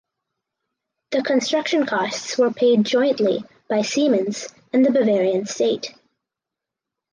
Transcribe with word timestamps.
The 1.11 1.21
construction 1.21 1.85
costs 1.85 2.35
were 2.35 2.49
paid 2.49 2.85
jointly 2.85 3.43
by 3.69 3.83
Siemens 3.83 4.47
and 4.73 4.83
the 4.83 4.89
Bavarian 4.91 5.45
state. 5.45 5.93